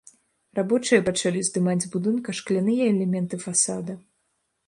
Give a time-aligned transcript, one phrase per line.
[0.59, 3.93] Рабочыя пачалі здымаць з будынка шкляныя элементы фасада.